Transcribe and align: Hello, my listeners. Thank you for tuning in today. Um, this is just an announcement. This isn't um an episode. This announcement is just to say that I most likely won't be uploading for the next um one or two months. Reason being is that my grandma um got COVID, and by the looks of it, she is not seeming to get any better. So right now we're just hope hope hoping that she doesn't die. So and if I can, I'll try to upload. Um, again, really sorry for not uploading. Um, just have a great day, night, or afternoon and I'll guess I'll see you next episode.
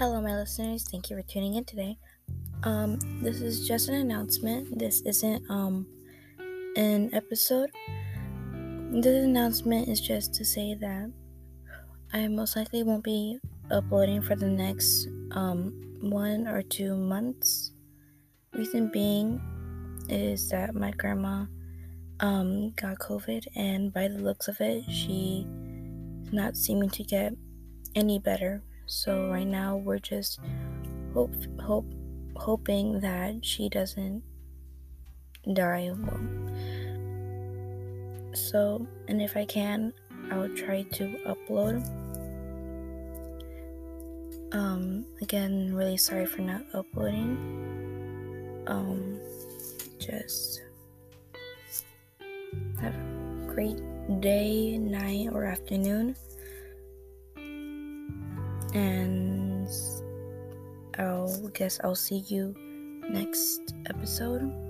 Hello, 0.00 0.18
my 0.22 0.34
listeners. 0.34 0.88
Thank 0.90 1.10
you 1.10 1.16
for 1.18 1.22
tuning 1.22 1.56
in 1.56 1.64
today. 1.66 1.98
Um, 2.62 2.98
this 3.22 3.42
is 3.42 3.68
just 3.68 3.90
an 3.90 3.96
announcement. 3.96 4.78
This 4.78 5.02
isn't 5.02 5.44
um 5.50 5.86
an 6.76 7.10
episode. 7.12 7.68
This 8.92 9.26
announcement 9.26 9.88
is 9.88 10.00
just 10.00 10.32
to 10.36 10.42
say 10.42 10.72
that 10.72 11.12
I 12.14 12.28
most 12.28 12.56
likely 12.56 12.82
won't 12.82 13.04
be 13.04 13.40
uploading 13.70 14.22
for 14.22 14.36
the 14.36 14.48
next 14.48 15.06
um 15.32 15.74
one 16.00 16.48
or 16.48 16.62
two 16.62 16.96
months. 16.96 17.72
Reason 18.54 18.90
being 18.90 19.38
is 20.08 20.48
that 20.48 20.74
my 20.74 20.92
grandma 20.92 21.44
um 22.20 22.70
got 22.70 23.00
COVID, 23.00 23.48
and 23.54 23.92
by 23.92 24.08
the 24.08 24.16
looks 24.16 24.48
of 24.48 24.62
it, 24.62 24.82
she 24.90 25.46
is 26.24 26.32
not 26.32 26.56
seeming 26.56 26.88
to 26.88 27.04
get 27.04 27.34
any 27.94 28.18
better. 28.18 28.62
So 28.90 29.30
right 29.30 29.46
now 29.46 29.76
we're 29.76 30.00
just 30.00 30.40
hope 31.14 31.30
hope 31.60 31.86
hoping 32.34 32.98
that 32.98 33.46
she 33.46 33.68
doesn't 33.68 34.24
die. 35.52 35.94
So 38.34 38.84
and 39.06 39.22
if 39.22 39.36
I 39.36 39.44
can, 39.44 39.92
I'll 40.32 40.48
try 40.56 40.82
to 40.82 41.04
upload. 41.22 41.86
Um, 44.50 45.06
again, 45.22 45.72
really 45.72 45.96
sorry 45.96 46.26
for 46.26 46.42
not 46.42 46.62
uploading. 46.74 47.38
Um, 48.66 49.20
just 50.00 50.62
have 52.80 52.94
a 52.96 53.52
great 53.54 53.78
day, 54.20 54.78
night, 54.78 55.28
or 55.30 55.44
afternoon 55.44 56.16
and 58.74 59.68
I'll 60.98 61.48
guess 61.54 61.80
I'll 61.82 61.94
see 61.94 62.24
you 62.28 62.54
next 63.10 63.74
episode. 63.88 64.69